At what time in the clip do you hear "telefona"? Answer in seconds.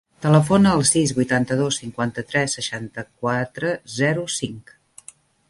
0.25-0.69